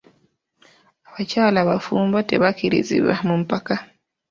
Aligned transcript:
Abakyala 1.07 1.57
abafumbo 1.63 2.17
tebakkirizibwa 2.29 3.15
mu 3.27 3.35
mpaka. 3.41 3.75